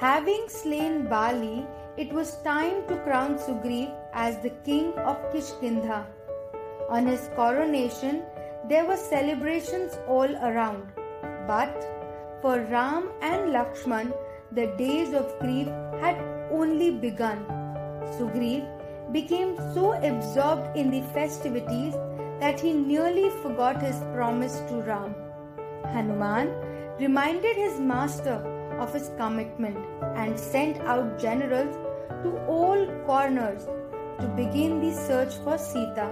Having 0.00 0.48
slain 0.48 1.08
Bali, 1.08 1.66
it 1.96 2.12
was 2.12 2.36
time 2.42 2.86
to 2.86 2.98
crown 2.98 3.36
Sugriv 3.36 3.92
as 4.12 4.38
the 4.38 4.50
king 4.64 4.92
of 4.98 5.16
Kishkindha. 5.32 6.06
On 6.88 7.04
his 7.04 7.28
coronation, 7.34 8.22
there 8.68 8.86
were 8.86 8.96
celebrations 8.96 9.98
all 10.06 10.36
around. 10.36 10.86
But 11.48 11.84
for 12.40 12.60
Ram 12.70 13.08
and 13.22 13.50
Lakshman, 13.52 14.12
the 14.52 14.68
days 14.78 15.14
of 15.14 15.36
grief 15.40 15.66
had 16.00 16.16
only 16.52 16.92
begun. 16.92 17.44
Sugriv 18.16 18.62
became 19.10 19.56
so 19.74 19.94
absorbed 19.94 20.76
in 20.76 20.92
the 20.92 21.02
festivities 21.12 21.94
that 22.38 22.60
he 22.60 22.72
nearly 22.72 23.30
forgot 23.42 23.82
his 23.82 23.98
promise 24.14 24.60
to 24.68 24.76
Ram. 24.76 25.16
Hanuman 25.86 26.54
reminded 27.00 27.56
his 27.56 27.80
master 27.80 28.40
of 28.78 28.92
his 28.92 29.10
commitment 29.16 29.78
and 30.16 30.38
sent 30.38 30.78
out 30.80 31.18
generals 31.18 31.76
to 32.22 32.36
all 32.46 32.86
corners 33.06 33.66
to 34.20 34.26
begin 34.36 34.80
the 34.80 34.92
search 34.92 35.34
for 35.44 35.58
Sita. 35.58 36.08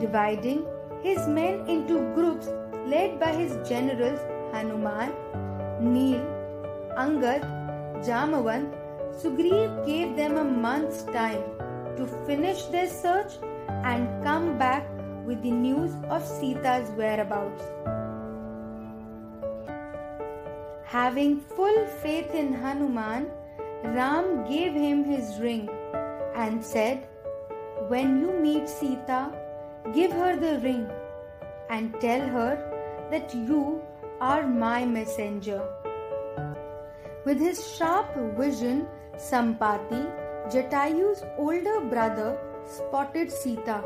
Dividing 0.00 0.64
his 1.02 1.26
men 1.28 1.66
into 1.68 2.00
groups 2.14 2.48
led 2.86 3.20
by 3.20 3.32
his 3.32 3.56
generals 3.68 4.20
Hanuman, 4.52 5.12
Neel, 5.80 6.24
Angad, 6.96 7.42
Jamavant, 8.04 8.74
Sugriv 9.20 9.86
gave 9.86 10.16
them 10.16 10.36
a 10.36 10.44
month's 10.44 11.02
time 11.02 11.42
to 11.96 12.06
finish 12.26 12.64
their 12.66 12.88
search 12.88 13.32
and 13.84 14.22
come 14.22 14.58
back 14.58 14.86
with 15.24 15.42
the 15.42 15.50
news 15.50 15.92
of 16.08 16.24
Sita's 16.24 16.90
whereabouts. 16.92 17.97
Having 20.90 21.40
full 21.40 21.86
faith 22.02 22.34
in 22.34 22.54
Hanuman, 22.54 23.26
Ram 23.84 24.46
gave 24.48 24.72
him 24.72 25.04
his 25.04 25.38
ring 25.38 25.68
and 26.34 26.64
said, 26.64 27.06
When 27.88 28.22
you 28.22 28.32
meet 28.32 28.70
Sita, 28.70 29.30
give 29.92 30.12
her 30.12 30.34
the 30.34 30.58
ring 30.60 30.88
and 31.68 31.94
tell 32.00 32.26
her 32.36 32.54
that 33.10 33.34
you 33.34 33.82
are 34.22 34.46
my 34.46 34.86
messenger. 34.86 35.60
With 37.26 37.38
his 37.38 37.60
sharp 37.76 38.16
vision, 38.38 38.86
Sampati, 39.16 40.02
Jatayu's 40.50 41.22
older 41.36 41.80
brother, 41.80 42.38
spotted 42.64 43.30
Sita. 43.30 43.84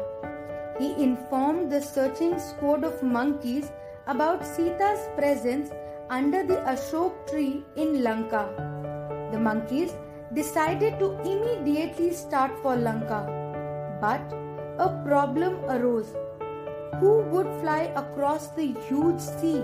He 0.79 1.03
informed 1.03 1.73
the 1.73 1.81
searching 1.81 2.39
squad 2.39 2.85
of 2.85 3.03
monkeys 3.03 3.73
about 4.07 4.47
Sita's 4.47 5.09
presence 5.17 5.73
under 6.15 6.41
the 6.49 6.57
Ashok 6.71 7.13
tree 7.29 7.65
in 7.75 8.03
Lanka. 8.05 8.41
The 9.33 9.39
monkeys 9.39 9.93
decided 10.35 10.99
to 10.99 11.07
immediately 11.33 12.13
start 12.13 12.59
for 12.63 12.75
Lanka. 12.77 13.21
But 14.01 14.35
a 14.87 14.89
problem 15.07 15.55
arose. 15.75 16.11
Who 17.01 17.13
would 17.35 17.47
fly 17.61 17.93
across 18.01 18.49
the 18.59 18.67
huge 18.89 19.21
sea? 19.21 19.63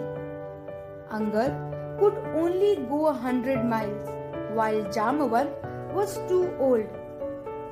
Angad 1.17 1.59
could 1.99 2.17
only 2.43 2.77
go 2.93 3.09
a 3.09 3.13
hundred 3.13 3.65
miles, 3.65 4.09
while 4.55 4.81
Jamavant 4.97 5.53
was 5.99 6.17
too 6.29 6.45
old. 6.59 6.87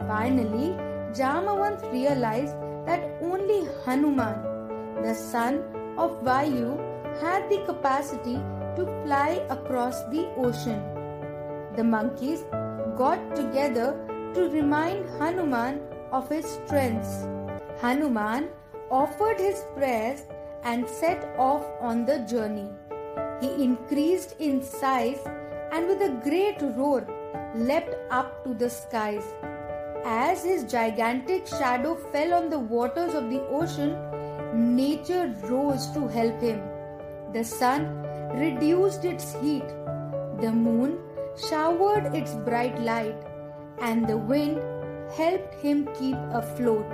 Finally, 0.07 0.69
Jamavant 1.21 1.81
realized 1.93 2.55
that 2.91 3.09
only 3.23 3.61
Hanuman, 3.87 4.37
the 5.03 5.15
son 5.15 5.63
of 5.97 6.21
Vayu, 6.29 6.77
had 7.23 7.49
the 7.49 7.63
capacity 7.65 8.39
to 8.77 8.87
fly 9.03 9.43
across 9.51 10.03
the 10.05 10.27
ocean. 10.37 10.83
The 11.77 11.85
monkeys 11.85 12.45
got 12.97 13.35
together 13.35 13.89
to 14.35 14.49
remind 14.51 15.09
Hanuman 15.19 15.81
of 16.13 16.29
his 16.29 16.47
strengths. 16.47 17.27
Hanuman 17.81 18.49
offered 18.91 19.39
his 19.39 19.65
prayers 19.75 20.23
and 20.63 20.89
set 20.89 21.35
off 21.39 21.65
on 21.81 22.05
the 22.05 22.19
journey. 22.21 22.69
He 23.41 23.63
increased 23.63 24.37
in 24.39 24.63
size 24.63 25.21
and 25.73 25.87
with 25.87 26.01
a 26.01 26.21
great 26.25 26.63
roar 26.77 27.07
leapt 27.55 27.95
up 28.11 28.45
to 28.45 28.55
the 28.55 28.71
skies. 28.71 29.25
As 30.05 30.45
his 30.45 30.65
gigantic 30.65 31.47
shadow 31.47 31.95
fell 32.13 32.33
on 32.35 32.49
the 32.49 32.59
waters 32.59 33.15
of 33.15 33.29
the 33.31 33.43
ocean, 33.49 33.97
nature 34.77 35.35
rose 35.43 35.89
to 35.89 36.07
help 36.07 36.41
him. 36.41 36.63
The 37.33 37.45
sun 37.45 38.07
reduced 38.37 39.05
its 39.05 39.33
heat, 39.41 39.67
the 40.41 40.53
moon 40.53 40.99
showered 41.49 42.15
its 42.15 42.35
bright 42.35 42.79
light, 42.81 43.17
and 43.81 44.07
the 44.07 44.17
wind 44.17 44.61
helped 45.17 45.55
him 45.55 45.89
keep 45.99 46.17
afloat. 46.33 46.87